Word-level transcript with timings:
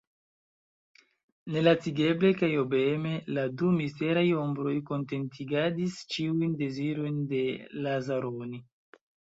Nelacigeble 1.55 2.31
kaj 2.39 2.49
obeeme 2.63 3.13
la 3.39 3.45
du 3.61 3.71
misteraj 3.77 4.25
ombroj 4.47 4.75
kontentigadis 4.91 6.01
ĉiujn 6.17 6.61
dezirojn 6.65 7.23
de 7.37 7.45
Lazaroni. 7.87 8.67